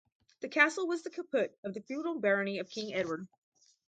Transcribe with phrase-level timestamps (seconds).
[0.39, 3.27] The castle was the caput of the feudal barony of King Edward.